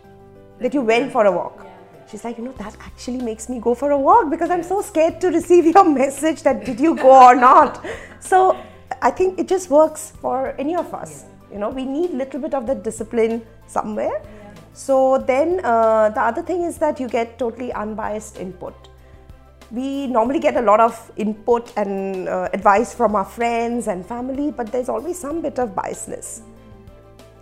that 0.61 0.75
you 0.75 0.83
went 0.83 1.11
for 1.11 1.25
a 1.25 1.33
walk. 1.33 1.67
She's 2.11 2.23
like, 2.23 2.37
you 2.37 2.45
know, 2.45 2.53
that 2.59 2.77
actually 2.81 3.23
makes 3.23 3.49
me 3.49 3.61
go 3.61 3.75
for 3.75 3.93
a 3.93 3.99
walk 3.99 4.29
because 4.29 4.51
I'm 4.51 4.63
so 4.63 4.83
scared 4.83 5.23
to 5.23 5.29
receive 5.29 5.65
your 5.65 5.89
message 5.89 6.43
that 6.43 6.67
did 6.67 6.79
you 6.79 6.95
go 6.95 7.29
or 7.29 7.35
not. 7.35 7.85
So 8.21 8.61
I 9.01 9.11
think 9.11 9.39
it 9.39 9.49
just 9.49 9.71
works 9.71 10.13
for 10.21 10.55
any 10.59 10.77
of 10.77 10.93
us. 10.93 11.25
You 11.51 11.59
know, 11.59 11.71
we 11.71 11.87
need 11.87 12.11
a 12.11 12.17
little 12.17 12.41
bit 12.41 12.53
of 12.53 12.67
that 12.67 12.83
discipline 12.83 13.41
somewhere. 13.67 14.21
So 14.75 15.17
then 15.17 15.61
uh, 15.65 16.11
the 16.11 16.21
other 16.21 16.43
thing 16.43 16.65
is 16.65 16.77
that 16.79 17.01
you 17.01 17.09
get 17.09 17.39
totally 17.39 17.73
unbiased 17.73 18.37
input 18.39 18.75
we 19.71 20.07
normally 20.07 20.39
get 20.39 20.57
a 20.57 20.63
lot 20.63 20.81
of 20.81 21.11
input 21.17 21.73
and 21.77 22.29
uh, 22.29 22.49
advice 22.53 22.95
from 22.95 23.17
our 23.17 23.25
friends 23.25 23.89
and 23.89 24.07
family, 24.07 24.51
but 24.51 24.71
there's 24.71 24.89
always 24.89 25.19
some 25.19 25.43
bit 25.43 25.59
of 25.59 25.71
biasness. 25.71 26.43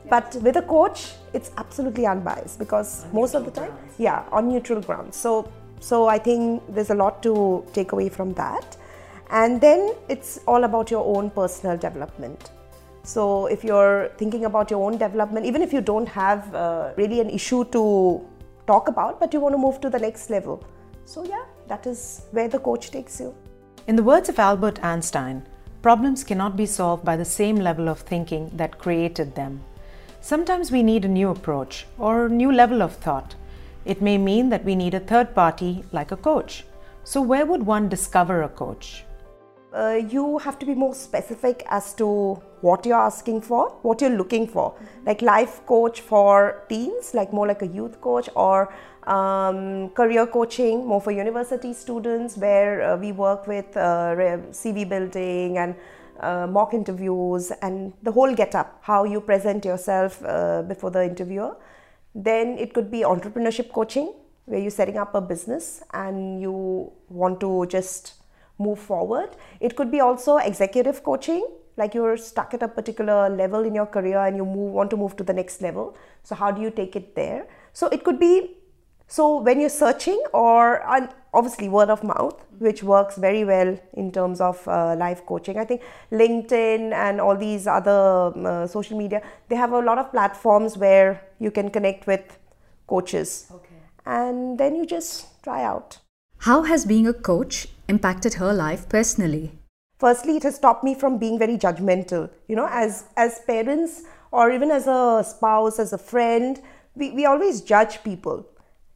But 0.09 0.37
with 0.37 0.57
a 0.57 0.63
coach, 0.63 1.13
it's 1.33 1.51
absolutely 1.57 2.07
unbiased 2.07 2.59
because 2.59 3.05
on 3.05 3.15
most 3.15 3.35
of 3.35 3.45
the 3.45 3.51
time, 3.51 3.71
grounds. 3.71 3.95
yeah, 3.99 4.25
on 4.33 4.49
neutral 4.49 4.81
grounds. 4.81 5.17
So, 5.17 5.51
so 5.81 6.09
I 6.09 6.19
think 6.19 6.63
there's 6.69 6.91
a 6.91 6.95
lot 6.95 7.23
to 7.23 7.65
take 7.73 7.93
away 7.93 8.09
from 8.09 8.33
that. 8.35 8.77
And 9.31 9.61
then 9.61 9.95
it's 10.09 10.41
all 10.47 10.65
about 10.65 10.91
your 10.91 11.05
own 11.17 11.31
personal 11.31 11.77
development. 11.77 12.51
So, 13.03 13.47
if 13.47 13.65
you're 13.65 14.11
thinking 14.17 14.47
about 14.47 14.71
your 14.71 14.83
own 14.83 14.97
development, 14.97 15.45
even 15.45 15.61
if 15.61 15.73
you 15.73 15.83
don't 15.83 16.09
have 16.09 16.55
uh, 16.55 16.93
really 16.97 17.21
an 17.21 17.29
issue 17.29 17.65
to 17.67 18.27
talk 18.67 18.89
about, 18.89 19.21
but 19.21 19.35
you 19.35 19.41
want 19.41 19.55
to 19.55 19.59
move 19.59 19.81
to 19.83 19.91
the 19.91 19.99
next 19.99 20.31
level. 20.31 20.65
So, 21.05 21.23
yeah, 21.25 21.45
that 21.69 21.87
is 21.87 22.23
where 22.31 22.49
the 22.49 22.59
coach 22.59 22.91
takes 22.91 23.21
you. 23.21 23.35
In 23.87 23.97
the 23.97 24.03
words 24.03 24.29
of 24.29 24.39
Albert 24.39 24.83
Einstein, 24.83 25.47
problems 25.83 26.25
cannot 26.25 26.57
be 26.57 26.67
solved 26.67 27.05
by 27.05 27.17
the 27.17 27.25
same 27.25 27.57
level 27.57 27.89
of 27.89 28.01
thinking 28.01 28.51
that 28.55 28.79
created 28.79 29.35
them. 29.35 29.63
Sometimes 30.21 30.71
we 30.71 30.83
need 30.83 31.05
a 31.05 31.09
new 31.09 31.29
approach 31.29 31.87
or 31.99 32.27
a 32.27 32.31
new 32.31 32.51
level 32.51 32.83
of 32.83 32.95
thought. 32.95 33.35
It 33.85 34.01
may 34.01 34.17
mean 34.17 34.49
that 34.49 34.65
we 34.65 34.75
need 34.75 34.95
a 34.95 35.01
third 35.01 35.35
party 35.35 35.85
like 35.93 36.13
a 36.13 36.17
coach. 36.17 36.65
So, 37.05 37.21
where 37.21 37.45
would 37.45 37.67
one 37.67 37.91
discover 37.91 38.43
a 38.43 38.49
coach? 38.49 39.05
Uh, 39.75 40.01
you 40.09 40.39
have 40.39 40.57
to 40.57 40.65
be 40.65 40.73
more 40.73 40.95
specific 40.95 41.65
as 41.69 41.93
to 41.95 42.41
what 42.61 42.87
you're 42.87 42.97
asking 42.97 43.41
for, 43.41 43.71
what 43.83 44.01
you're 44.01 44.17
looking 44.17 44.47
for. 44.47 44.73
Like 45.05 45.21
life 45.21 45.67
coach 45.67 46.01
for 46.01 46.63
teens, 46.69 47.13
like 47.13 47.33
more 47.33 47.49
like 47.49 47.63
a 47.63 47.67
youth 47.67 48.01
coach, 48.01 48.29
or 48.37 48.73
um, 49.09 49.89
career 49.91 50.29
coaching, 50.29 50.87
more 50.87 51.01
for 51.01 51.11
university 51.11 51.73
students, 51.73 52.37
where 52.37 52.83
uh, 52.83 52.97
we 52.97 53.11
work 53.11 53.49
with 53.49 53.77
uh, 53.77 54.15
CV 54.53 54.89
building 54.89 55.59
and 55.59 55.75
uh, 56.21 56.47
mock 56.47 56.73
interviews 56.73 57.51
and 57.61 57.93
the 58.05 58.13
whole 58.13 58.33
get 58.33 58.55
up, 58.55 58.79
how 58.81 59.03
you 59.03 59.21
present 59.21 59.65
yourself 59.65 60.23
uh, 60.25 60.63
before 60.63 60.93
the 60.93 61.05
interviewer. 61.05 61.57
Then 62.15 62.59
it 62.59 62.75
could 62.75 62.93
be 62.93 63.01
entrepreneurship 63.01 63.73
coaching, 63.73 64.15
where 64.45 64.61
you're 64.61 64.71
setting 64.71 64.99
up 64.99 65.17
a 65.17 65.21
business 65.21 65.83
and 65.93 66.41
you 66.41 66.93
want 67.09 67.41
to 67.41 67.67
just 67.67 68.15
move 68.59 68.79
forward. 68.79 69.31
It 69.61 69.77
could 69.77 69.91
be 69.91 70.01
also 70.01 70.37
executive 70.37 71.03
coaching, 71.03 71.47
like 71.77 71.95
you're 71.95 72.17
stuck 72.17 72.55
at 72.55 72.63
a 72.63 72.69
particular 72.69 73.29
level 73.29 73.65
in 73.65 73.75
your 73.75 73.87
career 73.87 74.19
and 74.19 74.37
you 74.37 74.45
move 74.45 74.73
want 74.73 74.91
to 74.91 74.97
move 74.97 75.17
to 75.17 75.25
the 75.25 75.33
next 75.33 75.61
level. 75.61 75.97
So 76.23 76.35
how 76.35 76.51
do 76.51 76.63
you 76.63 76.71
take 76.71 76.95
it 76.97 77.15
there? 77.15 77.47
So 77.73 77.89
it 77.89 78.05
could 78.05 78.21
be 78.21 78.57
so 79.07 79.41
when 79.41 79.61
you're 79.61 79.69
searching 79.69 80.21
or 80.33 80.83
obviously 81.35 81.69
word 81.69 81.91
of 81.91 82.03
mouth, 82.03 82.43
which 82.59 82.83
works 82.83 83.17
very 83.17 83.45
well 83.45 83.79
in 83.93 84.11
terms 84.11 84.41
of 84.41 84.67
uh, 84.67 84.97
life 84.97 85.27
coaching. 85.27 85.59
I 85.59 85.65
think 85.65 85.83
LinkedIn 86.11 86.93
and 86.93 87.21
all 87.21 87.37
these 87.37 87.67
other 87.67 88.33
um, 88.35 88.47
uh, 88.47 88.67
social 88.67 88.97
media, 88.97 89.21
they 89.49 89.57
have 89.57 89.73
a 89.73 89.81
lot 89.81 89.99
of 89.99 90.11
platforms 90.11 90.79
where 90.79 91.23
you 91.39 91.51
can 91.51 91.71
connect 91.71 92.07
with 92.07 92.39
coaches. 92.87 93.51
Okay. 93.53 93.75
And 94.07 94.59
then 94.59 94.75
you 94.75 94.87
just 94.87 95.43
try 95.43 95.63
out. 95.65 95.99
How 96.39 96.63
has 96.63 96.85
being 96.87 97.07
a 97.07 97.13
coach 97.13 97.69
impacted 97.89 98.35
her 98.35 98.53
life 98.53 98.89
personally? 98.89 99.53
Firstly, 99.99 100.37
it 100.37 100.43
has 100.43 100.57
stopped 100.57 100.85
me 100.85 100.95
from 100.95 101.19
being 101.19 101.39
very 101.39 101.57
judgmental. 101.57 102.31
You 102.49 102.57
know, 102.57 102.69
as 102.71 103.05
as 103.17 103.41
parents 103.47 104.03
or 104.33 104.51
even 104.51 104.71
as 104.71 104.87
a 104.87 105.25
spouse, 105.27 105.79
as 105.79 105.93
a 105.93 105.99
friend, 105.99 106.61
we, 106.95 107.13
we 107.13 107.27
always 107.27 107.61
judge 107.61 108.03
people. 108.03 108.47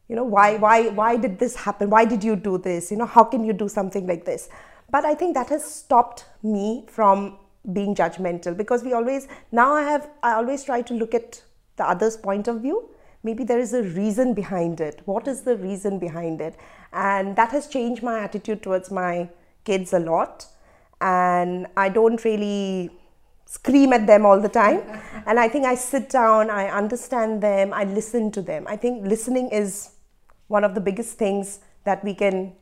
You 0.07 0.15
know, 0.15 0.23
why 0.23 0.57
why 0.57 0.89
why 0.89 1.15
did 1.15 1.39
this 1.39 1.55
happen? 1.55 1.89
Why 1.89 2.05
did 2.05 2.23
you 2.23 2.35
do 2.35 2.57
this? 2.57 2.91
You 2.91 2.97
know, 2.97 3.05
how 3.05 3.23
can 3.23 3.43
you 3.43 3.53
do 3.53 3.69
something 3.69 4.07
like 4.07 4.25
this? 4.25 4.49
But 4.91 5.05
I 5.05 5.15
think 5.15 5.35
that 5.35 5.49
has 5.49 5.63
stopped 5.63 6.25
me 6.43 6.85
from 6.87 7.37
being 7.73 7.93
judgmental 7.93 8.55
because 8.57 8.83
we 8.83 8.93
always 8.93 9.27
now 9.51 9.73
I 9.73 9.83
have 9.83 10.09
I 10.23 10.33
always 10.33 10.63
try 10.63 10.81
to 10.81 10.93
look 10.93 11.13
at 11.13 11.41
the 11.77 11.87
other's 11.87 12.17
point 12.17 12.47
of 12.47 12.61
view 12.61 12.89
maybe 13.23 13.43
there 13.43 13.59
is 13.59 13.73
a 13.73 13.83
reason 13.83 14.33
behind 14.33 14.79
it. 14.79 15.01
What 15.05 15.27
is 15.27 15.41
the 15.41 15.57
reason 15.57 15.99
behind 15.99 16.41
it? 16.41 16.55
And 16.93 17.35
that 17.35 17.51
has 17.51 17.67
changed 17.67 18.03
my 18.03 18.19
attitude 18.19 18.63
towards 18.63 18.91
my 18.91 19.29
kids 19.63 19.93
a 19.93 19.99
lot. 19.99 20.47
And 21.01 21.67
I 21.77 21.89
don't 21.89 22.23
really 22.25 22.91
scream 23.45 23.93
at 23.93 24.05
them 24.05 24.25
all 24.25 24.39
the 24.39 24.49
time. 24.49 24.81
and 25.25 25.39
I 25.39 25.47
think 25.47 25.65
I 25.65 25.75
sit 25.75 26.09
down, 26.09 26.49
I 26.49 26.69
understand 26.69 27.41
them, 27.41 27.73
I 27.73 27.83
listen 27.83 28.31
to 28.31 28.41
them. 28.41 28.65
I 28.67 28.75
think 28.75 29.05
listening 29.05 29.49
is 29.49 29.91
one 30.47 30.63
of 30.63 30.75
the 30.75 30.81
biggest 30.81 31.17
things 31.17 31.59
that 31.83 32.03
we 32.03 32.13
can 32.13 32.53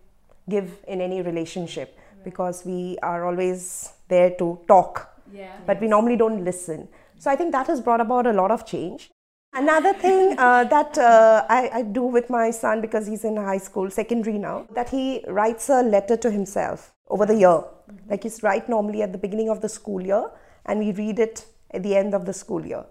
give 0.49 0.77
in 0.87 1.01
any 1.01 1.21
relationship 1.21 1.97
because 2.23 2.65
we 2.65 2.97
are 3.01 3.25
always 3.25 3.93
there 4.07 4.31
to 4.31 4.59
talk, 4.67 5.21
yeah. 5.31 5.55
but 5.65 5.79
we 5.81 5.87
normally 5.87 6.17
don't 6.17 6.43
listen. 6.43 6.87
So 7.19 7.31
I 7.31 7.35
think 7.35 7.51
that 7.51 7.67
has 7.67 7.81
brought 7.81 8.01
about 8.01 8.27
a 8.27 8.33
lot 8.33 8.51
of 8.51 8.65
change. 8.65 9.09
Another 9.53 9.93
thing 9.93 10.35
uh, 10.37 10.65
that 10.65 10.97
uh, 10.97 11.45
I, 11.49 11.69
I, 11.73 11.81
do 11.81 12.03
with 12.03 12.29
my 12.29 12.51
son 12.51 12.79
because 12.79 13.07
he's 13.07 13.23
in 13.23 13.37
high 13.37 13.57
school, 13.57 13.89
secondary 13.89 14.37
now, 14.37 14.67
that 14.75 14.89
he 14.89 15.23
writes 15.27 15.69
a 15.69 15.81
letter 15.81 16.15
to 16.17 16.29
himself 16.29 16.93
over 17.07 17.25
the 17.25 17.33
year. 17.35 17.47
Mm-hmm. 17.47 18.09
Like 18.09 18.23
he's 18.23 18.43
write 18.43 18.69
normally 18.69 19.01
at 19.01 19.11
the 19.11 19.17
beginning 19.17 19.49
of 19.49 19.61
the 19.61 19.69
school 19.69 20.01
year, 20.01 20.29
and 20.65 20.79
we 20.79 20.91
read 20.91 21.17
it 21.17 21.45
at 21.71 21.81
the 21.81 21.95
end 21.95 22.13
of 22.13 22.25
the 22.25 22.33
school 22.33 22.65
year. 22.65 22.85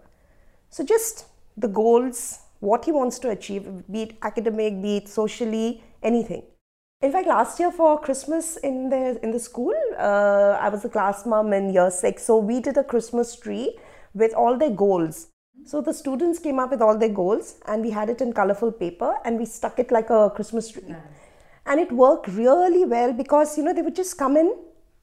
So 0.71 0.85
just 0.85 1.27
the 1.57 1.69
goals, 1.69 2.41
what 2.61 2.85
he 2.85 2.93
wants 2.93 3.19
to 3.21 3.31
achieve, 3.31 3.85
be 3.91 4.03
it 4.03 4.17
academic, 4.23 4.83
be 4.83 4.97
it 4.97 5.09
socially, 5.09 5.85
anything. 6.03 6.43
In 7.03 7.13
fact, 7.13 7.29
last 7.29 7.61
year 7.61 7.71
for 7.71 8.01
Christmas 8.01 8.57
in 8.57 8.89
the 8.89 9.21
in 9.23 9.31
the 9.31 9.39
school, 9.39 9.75
uh, 9.99 10.59
I 10.61 10.69
was 10.71 10.85
a 10.85 10.89
class 10.89 11.27
mom 11.27 11.53
in 11.53 11.73
year 11.73 11.91
six, 11.91 12.25
so 12.25 12.39
we 12.39 12.61
did 12.61 12.77
a 12.79 12.85
Christmas 12.85 13.37
tree 13.37 13.79
with 14.15 14.33
all 14.35 14.57
their 14.57 14.71
goals. 14.71 15.29
So 15.65 15.81
the 15.81 15.93
students 15.93 16.39
came 16.39 16.59
up 16.59 16.71
with 16.71 16.81
all 16.81 16.97
their 16.97 17.09
goals 17.09 17.57
and 17.67 17.83
we 17.83 17.91
had 17.91 18.09
it 18.09 18.21
in 18.21 18.33
colorful 18.33 18.71
paper 18.71 19.15
and 19.25 19.39
we 19.39 19.47
stuck 19.47 19.79
it 19.79 19.91
like 19.91 20.11
a 20.11 20.31
Christmas 20.31 20.71
tree. 20.71 20.83
Nice. 20.87 21.01
And 21.67 21.81
it 21.81 21.91
worked 21.91 22.29
really 22.29 22.85
well 22.85 23.13
because, 23.13 23.59
you 23.59 23.65
know, 23.65 23.73
they 23.73 23.83
would 23.83 23.97
just 23.97 24.17
come 24.17 24.37
in, 24.37 24.55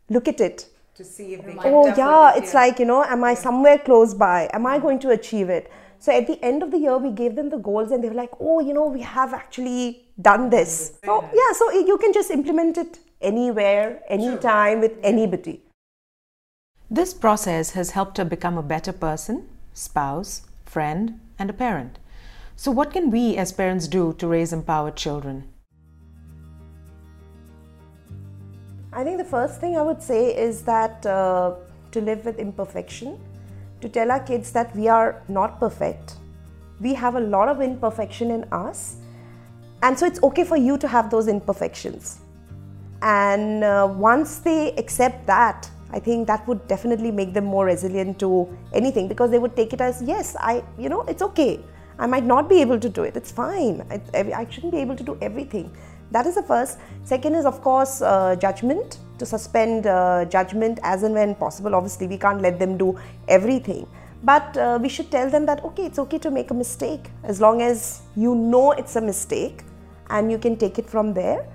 look 0.09 0.27
at 0.27 0.39
it. 0.39 0.69
To 0.95 1.03
see 1.03 1.33
if 1.33 1.45
they 1.45 1.57
Oh, 1.65 1.87
yeah, 1.87 2.33
it's 2.35 2.53
like, 2.53 2.79
you 2.79 2.85
know, 2.85 3.03
am 3.03 3.23
I 3.23 3.33
somewhere 3.33 3.79
close 3.79 4.13
by? 4.13 4.49
Am 4.53 4.65
I 4.65 4.79
going 4.79 4.99
to 4.99 5.09
achieve 5.09 5.49
it? 5.49 5.71
So 5.99 6.11
at 6.11 6.27
the 6.27 6.41
end 6.43 6.63
of 6.63 6.71
the 6.71 6.77
year, 6.77 6.97
we 6.97 7.11
gave 7.11 7.35
them 7.35 7.49
the 7.49 7.57
goals 7.57 7.91
and 7.91 8.03
they 8.03 8.09
were 8.09 8.15
like, 8.15 8.31
oh, 8.39 8.59
you 8.59 8.73
know, 8.73 8.87
we 8.87 9.01
have 9.01 9.33
actually 9.33 10.05
done 10.21 10.49
this. 10.49 10.97
So, 11.03 11.23
yeah, 11.33 11.53
so 11.53 11.71
you 11.71 11.97
can 11.97 12.13
just 12.13 12.29
implement 12.29 12.77
it 12.77 12.99
anywhere, 13.21 14.01
anytime, 14.07 14.81
with 14.81 14.93
anybody. 15.01 15.61
This 16.91 17.13
process 17.13 17.71
has 17.71 17.91
helped 17.91 18.17
her 18.17 18.25
become 18.25 18.57
a 18.57 18.63
better 18.63 18.93
person, 18.93 19.49
spouse, 19.73 20.43
friend, 20.65 21.19
and 21.37 21.49
a 21.49 21.53
parent. 21.53 21.99
So, 22.55 22.71
what 22.71 22.91
can 22.91 23.09
we 23.09 23.35
as 23.37 23.51
parents 23.51 23.87
do 23.87 24.13
to 24.13 24.27
raise 24.27 24.53
empowered 24.53 24.95
children? 24.95 25.49
I 28.91 29.03
think 29.03 29.17
the 29.17 29.25
first 29.25 29.59
thing 29.59 29.75
I 29.75 29.81
would 29.81 30.01
say 30.01 30.37
is 30.37 30.61
that 30.63 31.05
uh, 31.05 31.55
to 31.91 32.01
live 32.01 32.25
with 32.25 32.37
imperfection, 32.37 33.19
to 33.81 33.89
tell 33.89 34.11
our 34.11 34.19
kids 34.19 34.51
that 34.51 34.75
we 34.75 34.87
are 34.87 35.23
not 35.27 35.59
perfect. 35.59 36.15
We 36.79 36.93
have 36.93 37.15
a 37.15 37.19
lot 37.19 37.49
of 37.49 37.59
imperfection 37.61 38.29
in 38.29 38.43
us, 38.51 38.97
and 39.81 39.97
so 39.97 40.05
it's 40.05 40.21
okay 40.23 40.43
for 40.43 40.57
you 40.57 40.77
to 40.77 40.87
have 40.87 41.09
those 41.09 41.27
imperfections. 41.27 42.19
And 43.01 43.63
uh, 43.63 43.87
once 43.91 44.37
they 44.37 44.73
accept 44.75 45.25
that, 45.27 45.69
I 45.93 45.99
think 45.99 46.27
that 46.27 46.47
would 46.47 46.67
definitely 46.67 47.11
make 47.11 47.33
them 47.33 47.45
more 47.45 47.65
resilient 47.65 48.19
to 48.19 48.49
anything 48.73 49.07
because 49.07 49.29
they 49.29 49.39
would 49.39 49.55
take 49.55 49.73
it 49.73 49.81
as 49.81 50.01
yes, 50.01 50.35
I 50.39 50.63
you 50.77 50.89
know 50.89 51.01
it's 51.03 51.21
okay. 51.21 51.59
I 51.99 52.07
might 52.07 52.23
not 52.23 52.49
be 52.49 52.59
able 52.61 52.79
to 52.79 52.89
do 52.89 53.03
it. 53.03 53.15
It's 53.15 53.31
fine. 53.31 53.85
I, 53.91 54.19
I 54.41 54.47
shouldn't 54.49 54.73
be 54.73 54.79
able 54.79 54.95
to 54.95 55.03
do 55.03 55.17
everything. 55.21 55.71
That 56.09 56.25
is 56.25 56.35
the 56.35 56.43
first. 56.43 56.79
Second 57.03 57.35
is 57.35 57.45
of 57.45 57.61
course 57.61 58.01
uh, 58.01 58.35
judgment 58.35 58.97
to 59.19 59.25
suspend 59.25 59.85
uh, 59.85 60.25
judgment 60.25 60.79
as 60.81 61.03
and 61.03 61.13
when 61.13 61.35
possible. 61.35 61.75
Obviously, 61.75 62.07
we 62.07 62.17
can't 62.17 62.41
let 62.41 62.57
them 62.57 62.77
do 62.77 62.99
everything, 63.27 63.87
but 64.23 64.57
uh, 64.57 64.79
we 64.81 64.89
should 64.89 65.11
tell 65.11 65.29
them 65.29 65.45
that 65.45 65.63
okay, 65.63 65.85
it's 65.85 65.99
okay 65.99 66.17
to 66.17 66.31
make 66.31 66.49
a 66.49 66.53
mistake 66.53 67.11
as 67.23 67.39
long 67.39 67.61
as 67.61 68.01
you 68.15 68.33
know 68.35 68.71
it's 68.71 68.95
a 68.95 69.01
mistake 69.01 69.63
and 70.09 70.31
you 70.31 70.37
can 70.37 70.57
take 70.57 70.79
it 70.79 70.89
from 70.89 71.13
there 71.13 71.45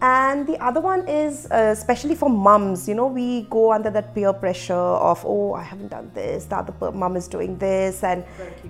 and 0.00 0.46
the 0.46 0.56
other 0.62 0.80
one 0.80 1.06
is 1.08 1.46
uh, 1.50 1.70
especially 1.72 2.14
for 2.14 2.30
mums 2.30 2.86
you 2.88 2.94
know 2.94 3.06
we 3.08 3.42
go 3.50 3.72
under 3.72 3.90
that 3.90 4.14
peer 4.14 4.32
pressure 4.32 4.72
of 4.74 5.20
oh 5.26 5.54
i 5.54 5.62
haven't 5.62 5.88
done 5.88 6.08
this 6.14 6.44
the 6.44 6.56
other 6.56 6.92
mum 6.92 7.16
is 7.16 7.26
doing 7.26 7.58
this 7.58 8.04
and 8.04 8.24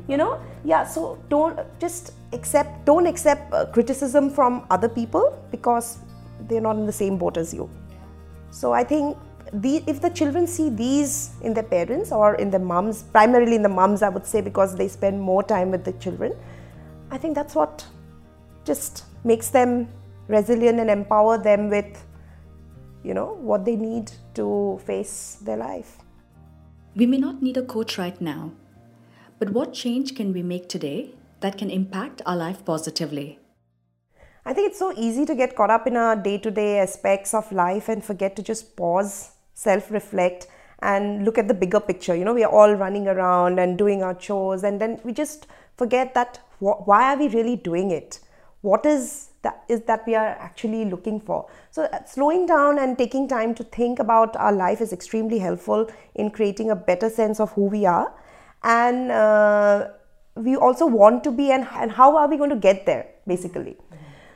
you 0.06 0.16
know 0.16 0.40
yeah 0.64 0.84
so 0.84 1.18
don't 1.28 1.58
just 1.78 2.14
accept 2.32 2.84
don't 2.86 3.06
accept 3.06 3.52
uh, 3.52 3.66
criticism 3.66 4.30
from 4.30 4.66
other 4.70 4.88
people 4.88 5.38
because 5.50 5.98
they're 6.48 6.62
not 6.62 6.76
in 6.76 6.86
the 6.86 6.92
same 6.92 7.18
boat 7.18 7.36
as 7.36 7.52
you. 7.52 7.68
So 8.50 8.72
i 8.72 8.82
think 8.82 9.16
the, 9.52 9.82
if 9.86 10.00
the 10.00 10.10
children 10.10 10.46
see 10.46 10.70
these 10.70 11.30
in 11.42 11.52
their 11.52 11.62
parents 11.62 12.10
or 12.12 12.36
in 12.36 12.50
their 12.50 12.60
mums 12.60 13.02
primarily 13.02 13.56
in 13.56 13.62
the 13.62 13.68
mums 13.68 14.02
i 14.02 14.08
would 14.08 14.26
say 14.26 14.40
because 14.40 14.76
they 14.76 14.88
spend 14.88 15.20
more 15.20 15.42
time 15.42 15.70
with 15.70 15.84
the 15.84 15.92
children 15.92 16.34
i 17.10 17.18
think 17.18 17.34
that's 17.34 17.54
what 17.54 17.84
just 18.64 19.04
makes 19.24 19.48
them 19.48 19.88
resilient 20.28 20.78
and 20.78 20.90
empower 20.90 21.38
them 21.38 21.68
with 21.68 22.04
you 23.02 23.14
know 23.14 23.38
what 23.40 23.64
they 23.64 23.76
need 23.76 24.10
to 24.34 24.80
face 24.84 25.38
their 25.42 25.56
life. 25.56 25.98
We 26.94 27.06
may 27.06 27.18
not 27.18 27.42
need 27.42 27.56
a 27.56 27.62
coach 27.62 27.98
right 27.98 28.20
now 28.20 28.52
but 29.38 29.50
what 29.50 29.72
change 29.72 30.16
can 30.16 30.32
we 30.32 30.42
make 30.42 30.68
today 30.68 31.14
that 31.40 31.56
can 31.56 31.70
impact 31.70 32.22
our 32.26 32.36
life 32.36 32.64
positively? 32.64 33.38
I 34.44 34.52
think 34.52 34.70
it's 34.70 34.78
so 34.78 34.92
easy 34.96 35.24
to 35.26 35.34
get 35.34 35.54
caught 35.54 35.70
up 35.70 35.86
in 35.86 35.96
our 35.96 36.16
day-to-day 36.16 36.78
aspects 36.80 37.34
of 37.34 37.50
life 37.52 37.88
and 37.88 38.04
forget 38.04 38.34
to 38.36 38.42
just 38.42 38.76
pause 38.76 39.32
self-reflect 39.54 40.48
and 40.80 41.24
look 41.24 41.38
at 41.38 41.46
the 41.46 41.54
bigger 41.54 41.80
picture. 41.80 42.16
You 42.16 42.24
know 42.24 42.34
we 42.34 42.44
are 42.44 42.50
all 42.50 42.74
running 42.74 43.06
around 43.06 43.60
and 43.60 43.78
doing 43.78 44.02
our 44.02 44.14
chores 44.14 44.64
and 44.64 44.80
then 44.80 45.00
we 45.04 45.12
just 45.12 45.46
forget 45.76 46.14
that 46.14 46.40
wh- 46.58 46.86
why 46.88 47.12
are 47.12 47.18
we 47.18 47.28
really 47.28 47.56
doing 47.56 47.90
it? 47.90 48.20
What 48.62 48.86
is 48.86 49.27
that 49.42 49.64
is 49.68 49.82
that 49.82 50.04
we 50.06 50.14
are 50.14 50.26
actually 50.26 50.84
looking 50.84 51.20
for. 51.20 51.48
So, 51.70 51.84
uh, 51.84 52.04
slowing 52.04 52.46
down 52.46 52.78
and 52.78 52.98
taking 52.98 53.28
time 53.28 53.54
to 53.54 53.64
think 53.64 53.98
about 53.98 54.36
our 54.36 54.52
life 54.52 54.80
is 54.80 54.92
extremely 54.92 55.38
helpful 55.38 55.90
in 56.14 56.30
creating 56.30 56.70
a 56.70 56.76
better 56.76 57.08
sense 57.08 57.38
of 57.40 57.52
who 57.52 57.66
we 57.66 57.86
are. 57.86 58.12
And 58.64 59.12
uh, 59.12 59.88
we 60.34 60.56
also 60.56 60.86
want 60.86 61.22
to 61.24 61.30
be, 61.30 61.52
and, 61.52 61.66
and 61.72 61.92
how 61.92 62.16
are 62.16 62.28
we 62.28 62.36
going 62.36 62.50
to 62.50 62.56
get 62.56 62.84
there 62.86 63.06
basically. 63.26 63.76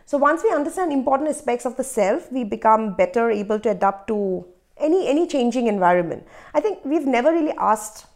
So 0.05 0.19
once 0.19 0.43
we 0.45 0.51
understand 0.51 0.93
important 0.93 1.31
aspects 1.31 1.65
of 1.65 1.77
the 1.77 1.85
self, 1.85 2.31
we 2.31 2.45
become 2.45 2.95
better 2.95 3.31
able 3.31 3.59
to 3.61 3.71
adapt 3.71 4.09
to 4.09 4.45
any 4.77 5.09
any 5.09 5.27
changing 5.27 5.69
environment. 5.69 6.27
I 6.55 6.61
think 6.61 6.85
we've 6.85 7.07
never 7.07 7.33
really 7.33 7.55
asked 7.59 8.07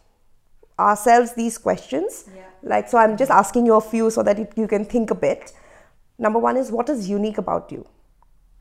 ourselves 0.77 1.33
these 1.33 1.57
questions. 1.57 2.25
Yeah. 2.35 2.43
Like 2.61 2.89
so, 2.89 2.97
I'm 2.97 3.17
just 3.17 3.31
asking 3.31 3.65
you 3.65 3.75
a 3.75 3.81
few 3.81 4.09
so 4.11 4.21
that 4.23 4.37
it, 4.37 4.53
you 4.55 4.67
can 4.67 4.85
think 4.85 5.11
a 5.11 5.15
bit. 5.15 5.53
Number 6.17 6.39
one 6.39 6.57
is 6.57 6.71
what 6.71 6.89
is 6.89 7.09
unique 7.09 7.37
about 7.37 7.71
you. 7.71 7.85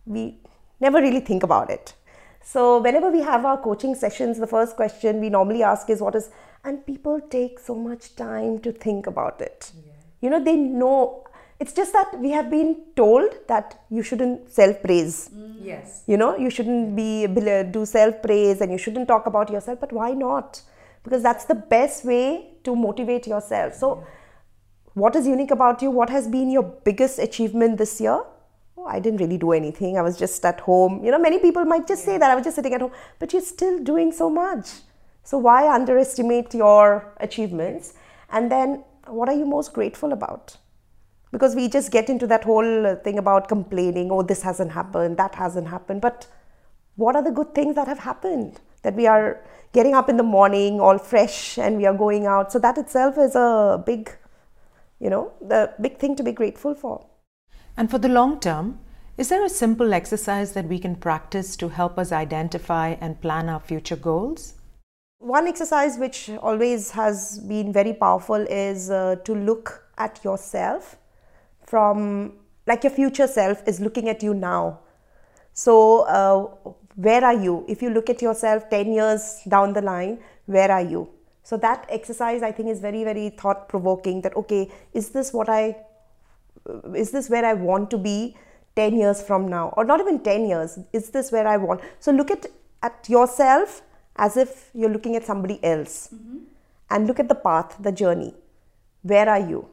We 0.04 0.38
never 0.80 1.00
really 1.00 1.20
think 1.20 1.42
about 1.42 1.70
it. 1.70 1.94
So 2.42 2.78
whenever 2.80 3.10
we 3.10 3.20
have 3.22 3.44
our 3.44 3.58
coaching 3.58 3.94
sessions, 3.94 4.38
the 4.38 4.46
first 4.46 4.76
question 4.76 5.20
we 5.20 5.30
normally 5.30 5.62
ask 5.62 5.90
is 5.90 6.00
what 6.00 6.14
is, 6.14 6.30
and 6.64 6.84
people 6.86 7.20
take 7.30 7.58
so 7.58 7.74
much 7.74 8.14
time 8.14 8.60
to 8.60 8.72
think 8.72 9.06
about 9.06 9.40
it. 9.40 9.72
Yeah. 9.74 9.92
You 10.20 10.30
know, 10.30 10.44
they 10.44 10.54
know 10.54 11.26
it's 11.58 11.72
just 11.72 11.92
that 11.92 12.18
we 12.20 12.30
have 12.30 12.50
been 12.50 12.76
told 12.94 13.34
that 13.48 13.80
you 13.90 14.02
shouldn't 14.02 14.50
self 14.50 14.82
praise. 14.82 15.30
Mm. 15.34 15.56
Yes. 15.62 16.02
You 16.06 16.16
know, 16.18 16.36
you 16.36 16.50
shouldn't 16.50 16.94
be 16.94 17.26
do 17.26 17.86
self 17.86 18.20
praise 18.22 18.60
and 18.60 18.70
you 18.70 18.78
shouldn't 18.78 19.08
talk 19.08 19.26
about 19.26 19.50
yourself. 19.50 19.80
But 19.80 19.92
why 19.92 20.12
not? 20.12 20.60
Because 21.02 21.22
that's 21.22 21.46
the 21.46 21.54
best 21.54 22.04
way 22.04 22.48
to 22.64 22.76
motivate 22.76 23.26
yourself. 23.26 23.74
So, 23.74 23.98
yeah. 24.00 24.06
What 24.96 25.14
is 25.14 25.26
unique 25.26 25.50
about 25.50 25.82
you? 25.82 25.90
What 25.90 26.10
has 26.10 26.26
been 26.26 26.50
your 26.50 26.62
biggest 26.62 27.18
achievement 27.18 27.78
this 27.78 28.00
year? 28.00 28.18
Oh, 28.78 28.86
I 28.86 28.98
didn't 28.98 29.20
really 29.20 29.38
do 29.38 29.52
anything. 29.52 29.98
I 29.98 30.02
was 30.02 30.18
just 30.18 30.44
at 30.44 30.60
home. 30.60 31.04
You 31.04 31.10
know, 31.10 31.18
many 31.18 31.38
people 31.38 31.64
might 31.64 31.86
just 31.86 32.04
say 32.04 32.18
that 32.18 32.30
I 32.30 32.34
was 32.34 32.44
just 32.44 32.56
sitting 32.56 32.74
at 32.74 32.80
home, 32.80 32.92
but 33.18 33.32
you're 33.32 33.42
still 33.42 33.78
doing 33.78 34.10
so 34.10 34.30
much. 34.30 34.68
So, 35.22 35.38
why 35.38 35.72
underestimate 35.74 36.54
your 36.54 37.12
achievements? 37.18 37.94
And 38.30 38.50
then, 38.50 38.84
what 39.06 39.28
are 39.28 39.34
you 39.34 39.44
most 39.44 39.72
grateful 39.72 40.12
about? 40.12 40.56
because 41.32 41.54
we 41.54 41.68
just 41.68 41.90
get 41.90 42.08
into 42.08 42.26
that 42.26 42.44
whole 42.44 42.96
thing 43.04 43.18
about 43.18 43.48
complaining 43.48 44.10
oh 44.10 44.22
this 44.22 44.42
hasn't 44.42 44.72
happened 44.72 45.16
that 45.16 45.34
hasn't 45.34 45.68
happened 45.68 46.00
but 46.00 46.26
what 46.96 47.16
are 47.16 47.22
the 47.22 47.30
good 47.30 47.54
things 47.54 47.74
that 47.74 47.86
have 47.86 47.98
happened 47.98 48.60
that 48.82 48.94
we 48.94 49.06
are 49.06 49.44
getting 49.72 49.94
up 49.94 50.08
in 50.08 50.16
the 50.16 50.22
morning 50.22 50.80
all 50.80 50.98
fresh 50.98 51.58
and 51.58 51.76
we 51.76 51.86
are 51.86 51.94
going 51.94 52.26
out 52.26 52.52
so 52.52 52.58
that 52.58 52.78
itself 52.78 53.18
is 53.18 53.34
a 53.34 53.82
big 53.84 54.10
you 55.00 55.10
know 55.10 55.32
the 55.40 55.72
big 55.80 55.98
thing 55.98 56.16
to 56.16 56.22
be 56.22 56.32
grateful 56.32 56.74
for 56.74 57.06
and 57.76 57.90
for 57.90 57.98
the 57.98 58.08
long 58.08 58.38
term 58.40 58.78
is 59.18 59.28
there 59.30 59.44
a 59.44 59.48
simple 59.48 59.94
exercise 59.94 60.52
that 60.52 60.66
we 60.66 60.78
can 60.78 60.94
practice 60.94 61.56
to 61.56 61.68
help 61.68 61.98
us 61.98 62.12
identify 62.12 62.88
and 63.00 63.20
plan 63.20 63.48
our 63.48 63.60
future 63.60 63.96
goals 63.96 64.54
one 65.18 65.48
exercise 65.48 65.96
which 65.98 66.30
always 66.42 66.90
has 66.90 67.38
been 67.38 67.72
very 67.72 67.94
powerful 67.94 68.36
is 68.36 68.90
uh, 68.90 69.16
to 69.24 69.34
look 69.34 69.82
at 69.98 70.22
yourself 70.22 70.96
from 71.66 72.34
like 72.66 72.84
your 72.84 72.92
future 72.92 73.26
self 73.26 73.66
is 73.66 73.80
looking 73.80 74.08
at 74.08 74.22
you 74.22 74.34
now. 74.34 74.80
So, 75.52 76.00
uh, 76.02 76.72
where 76.96 77.24
are 77.24 77.34
you? 77.34 77.64
If 77.68 77.82
you 77.82 77.90
look 77.90 78.10
at 78.10 78.20
yourself 78.20 78.68
10 78.70 78.92
years 78.92 79.40
down 79.48 79.72
the 79.72 79.82
line, 79.82 80.18
where 80.46 80.70
are 80.70 80.82
you? 80.82 81.08
So, 81.46 81.56
that 81.58 81.86
exercise 81.88 82.42
I 82.42 82.50
think 82.50 82.68
is 82.70 82.80
very, 82.80 83.04
very 83.04 83.28
thought 83.30 83.68
provoking 83.68 84.22
that, 84.22 84.36
okay, 84.36 84.62
is 84.92 85.10
this 85.10 85.32
what 85.32 85.48
I, 85.48 85.76
is 86.94 87.12
this 87.12 87.30
where 87.30 87.44
I 87.44 87.52
want 87.52 87.90
to 87.90 87.98
be 87.98 88.36
10 88.74 88.96
years 88.96 89.22
from 89.22 89.46
now? 89.48 89.72
Or 89.76 89.84
not 89.84 90.00
even 90.00 90.18
10 90.22 90.46
years, 90.46 90.78
is 90.92 91.10
this 91.10 91.30
where 91.30 91.46
I 91.46 91.56
want? 91.56 91.82
So, 92.00 92.10
look 92.10 92.32
at, 92.32 92.46
at 92.82 93.08
yourself 93.08 93.82
as 94.16 94.36
if 94.36 94.70
you're 94.74 94.90
looking 94.90 95.14
at 95.14 95.24
somebody 95.24 95.62
else 95.62 96.10
mm-hmm. 96.12 96.38
and 96.90 97.06
look 97.06 97.20
at 97.20 97.28
the 97.28 97.34
path, 97.34 97.76
the 97.78 97.92
journey. 97.92 98.34
Where 99.02 99.28
are 99.28 99.40
you? 99.40 99.68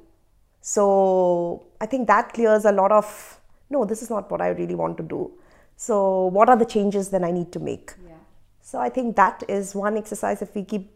So 0.62 1.66
I 1.82 1.86
think 1.88 2.08
that 2.08 2.34
clears 2.34 2.66
a 2.66 2.72
lot 2.72 2.92
of 2.92 3.40
no, 3.70 3.86
this 3.86 4.02
is 4.04 4.10
not 4.10 4.30
what 4.32 4.42
I 4.42 4.50
really 4.50 4.76
want 4.76 4.98
to 4.98 5.04
do. 5.04 5.32
So 5.76 6.28
what 6.28 6.48
are 6.50 6.56
the 6.56 6.66
changes 6.66 7.10
that 7.10 7.24
I 7.24 7.32
need 7.32 7.52
to 7.54 7.60
make? 7.60 7.94
Yeah. 8.08 8.14
So 8.62 8.80
I 8.80 8.90
think 8.90 9.16
that 9.16 9.44
is 9.48 9.74
one 9.74 9.98
exercise. 9.98 10.42
If 10.42 10.54
we 10.56 10.64
keep 10.64 10.93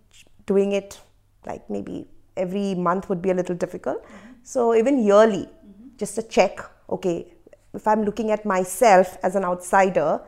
doing 0.48 0.72
it, 0.72 1.00
like 1.46 1.70
maybe 1.70 2.08
every 2.36 2.74
month 2.74 3.10
would 3.10 3.22
be 3.22 3.30
a 3.30 3.34
little 3.36 3.56
difficult. 3.56 4.04
Mm-hmm. 4.04 4.32
So 4.44 4.74
even 4.74 5.04
yearly, 5.04 5.46
mm-hmm. 5.46 5.90
just 5.98 6.18
a 6.18 6.24
check. 6.24 6.60
Okay, 6.90 7.32
if 7.74 7.88
I'm 7.88 8.04
looking 8.04 8.32
at 8.32 8.46
myself 8.46 9.18
as 9.22 9.36
an 9.36 9.44
outsider, 9.44 10.22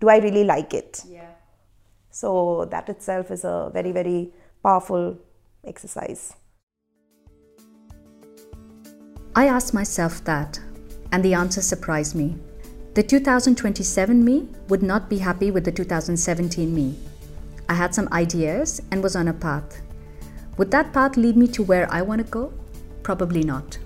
do 0.00 0.08
I 0.08 0.18
really 0.18 0.44
like 0.44 0.74
it? 0.74 1.04
Yeah. 1.08 1.30
So 2.10 2.66
that 2.70 2.88
itself 2.88 3.30
is 3.30 3.44
a 3.44 3.70
very 3.72 3.92
very 3.92 4.32
powerful 4.62 5.18
exercise. 5.64 6.34
I 9.34 9.48
asked 9.48 9.74
myself 9.74 10.24
that, 10.24 10.58
and 11.12 11.22
the 11.22 11.34
answer 11.34 11.60
surprised 11.60 12.14
me. 12.16 12.36
The 12.94 13.02
2027 13.02 14.24
me 14.24 14.48
would 14.68 14.82
not 14.82 15.10
be 15.10 15.18
happy 15.18 15.50
with 15.50 15.64
the 15.64 15.72
2017 15.72 16.74
me. 16.74 16.96
I 17.68 17.74
had 17.74 17.94
some 17.94 18.08
ideas 18.12 18.80
and 18.90 19.02
was 19.02 19.16
on 19.16 19.28
a 19.28 19.32
path. 19.32 19.82
Would 20.56 20.70
that 20.70 20.92
path 20.92 21.16
lead 21.16 21.36
me 21.36 21.48
to 21.48 21.62
where 21.62 21.92
I 21.92 22.02
want 22.02 22.24
to 22.24 22.30
go? 22.30 22.52
Probably 23.02 23.42
not. 23.42 23.78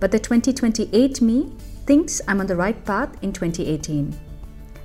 But 0.00 0.10
the 0.10 0.18
2028 0.18 1.20
me 1.20 1.52
thinks 1.86 2.20
I'm 2.26 2.40
on 2.40 2.46
the 2.46 2.56
right 2.56 2.84
path 2.84 3.22
in 3.22 3.32
2018. 3.32 4.18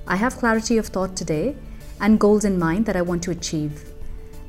I 0.06 0.16
have 0.16 0.36
clarity 0.36 0.78
of 0.78 0.86
thought 0.86 1.16
today 1.16 1.56
and 2.00 2.20
goals 2.20 2.44
in 2.44 2.58
mind 2.58 2.86
that 2.86 2.96
I 2.96 3.02
want 3.02 3.22
to 3.24 3.30
achieve. 3.30 3.92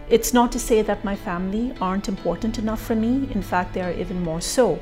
It's 0.10 0.34
not 0.34 0.52
to 0.52 0.60
say 0.60 0.82
that 0.82 1.06
my 1.06 1.16
family 1.16 1.74
aren't 1.80 2.10
important 2.10 2.60
enough 2.60 2.82
for 2.82 2.96
me. 2.96 3.30
In 3.34 3.42
fact, 3.42 3.74
they 3.74 3.82
are 3.82 3.94
even 3.94 4.22
more 4.22 4.42
so. 4.42 4.78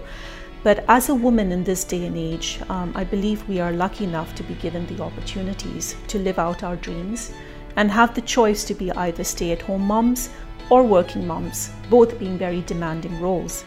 But 0.63 0.85
as 0.87 1.09
a 1.09 1.15
woman 1.15 1.51
in 1.51 1.63
this 1.63 1.83
day 1.83 2.05
and 2.05 2.15
age, 2.15 2.59
um, 2.69 2.91
I 2.95 3.03
believe 3.03 3.47
we 3.49 3.59
are 3.59 3.71
lucky 3.71 4.03
enough 4.03 4.35
to 4.35 4.43
be 4.43 4.53
given 4.55 4.85
the 4.85 5.01
opportunities 5.01 5.95
to 6.07 6.19
live 6.19 6.37
out 6.37 6.63
our 6.63 6.75
dreams 6.75 7.31
and 7.77 7.89
have 7.89 8.13
the 8.13 8.21
choice 8.21 8.63
to 8.65 8.75
be 8.75 8.91
either 8.91 9.23
stay 9.23 9.51
at 9.51 9.61
home 9.61 9.81
moms 9.81 10.29
or 10.69 10.83
working 10.83 11.25
moms, 11.25 11.71
both 11.89 12.19
being 12.19 12.37
very 12.37 12.61
demanding 12.61 13.19
roles. 13.19 13.65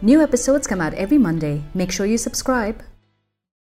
New 0.00 0.22
episodes 0.22 0.66
come 0.68 0.80
out 0.80 0.94
every 0.94 1.18
Monday. 1.18 1.64
Make 1.74 1.90
sure 1.90 2.06
you 2.06 2.18
subscribe. 2.18 2.82